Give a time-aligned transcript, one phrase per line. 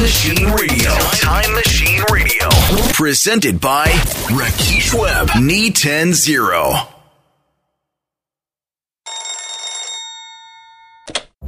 [0.00, 0.90] Machine Radio.
[1.20, 2.48] Time Machine Radio.
[2.94, 3.86] Presented by
[4.30, 5.28] Rakesh Webb.
[5.36, 6.86] E Knee 10 0.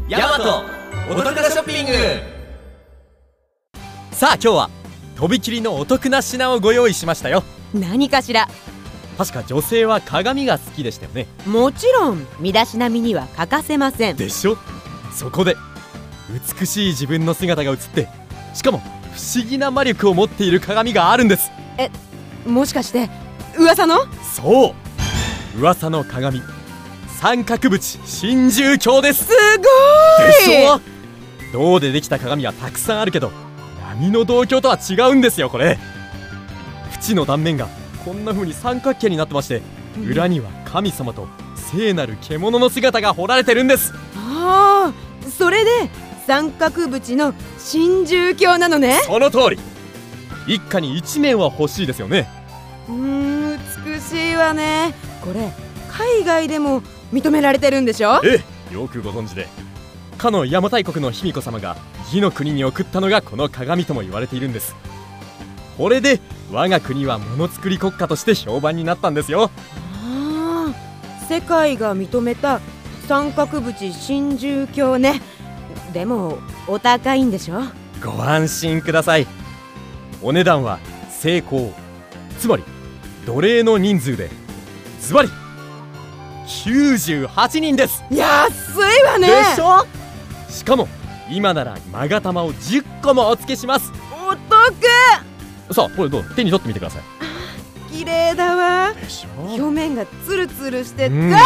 [0.09, 0.65] ヤマト
[1.11, 1.92] お得なショッピング
[4.10, 4.71] さあ今日は
[5.17, 8.48] とびきりのお得な品をご用意しましたよ何かしら？
[9.17, 14.56] 確か女性は鏡が好きでしたよねもちろん身だしなみには欠かせませんでしょ？
[15.14, 15.56] そこで
[16.59, 18.09] 美しい自分の姿が映って
[18.54, 18.82] しかも不
[19.38, 21.50] 思議な魔力を持っている鏡があるんです。
[22.46, 23.10] もしかして
[23.58, 23.98] 噂の？
[24.34, 24.74] そ
[25.56, 25.58] う。
[25.58, 26.42] 噂の鏡。
[27.20, 29.24] 三角縁真珠鏡です。
[29.24, 30.32] すごでい
[30.62, 30.80] しょ？
[31.52, 33.30] 銅でできた鏡はたくさんあるけど
[33.82, 35.78] 波の銅鏡とは違うんですよこれ。
[36.94, 37.69] 縁の断面が
[38.05, 39.60] こんな風に三角形になってまして
[40.08, 43.92] 裏には神様と聖なる獣の姿が彫られてるんです。
[44.16, 45.91] ああそれで
[46.27, 49.01] 三角縁の真珠鏡なのね。
[49.05, 49.59] その通り。
[50.47, 52.28] 一家に一面は欲しいですよね。
[52.89, 54.94] うーん美しいわね。
[55.22, 55.53] これ
[55.89, 58.20] 海外でも認められてるんでしょ？
[58.25, 59.48] ええよくご存知で。
[60.17, 64.75] かの邪馬台国の卑弥呼様が義の国に送ったのがこの鏡とも言われているんです。
[65.77, 66.20] これで
[66.53, 69.50] 我が国はものづくり国家として評判になったんですよ。
[69.94, 72.61] ああ世界が認めた
[73.09, 75.22] 三角縁真珠鏡ね
[75.92, 77.62] でもお高いんでしょ？
[78.02, 79.27] ご安心ください。
[80.22, 80.78] お値段は
[81.10, 81.72] 成功
[82.38, 82.64] つまり
[83.27, 84.30] 奴隷の人数で
[85.00, 85.28] ズバリ
[86.47, 88.02] 98人です。
[88.10, 89.28] 安いわね。
[89.28, 89.86] でしょ？
[90.48, 90.88] しかも
[91.30, 93.92] 今なら勾玉を10個もお付けします。
[94.12, 94.44] お得。
[95.75, 96.25] さあこれどう？
[96.34, 97.02] 手に取ってみてください。
[97.92, 98.94] 綺麗だわ。
[99.36, 101.30] 表面がツルツルしてうん。
[101.30, 101.38] が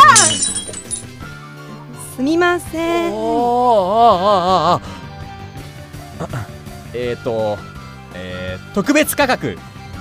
[2.17, 3.13] すみません。
[3.13, 4.81] おー。
[6.21, 6.47] あーあーあ
[6.95, 7.59] えっ、ー、と
[8.15, 9.59] えー、特別価格。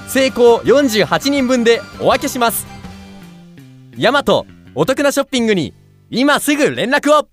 [0.08, 2.68] 成功48人分でお分けします。
[3.98, 5.74] ヤマトお得なショッピングに
[6.12, 7.28] 今すぐ連絡を。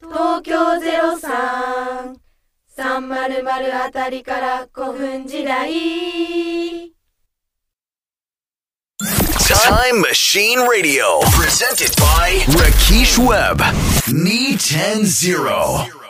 [0.00, 2.16] 東京ゼロ三。
[2.68, 5.72] 三丸丸あたりから古墳時代
[9.62, 11.20] Time Machine Radio.
[11.30, 13.60] Presented by Rakesh Webb.
[14.12, 16.01] Me Knee 10 0.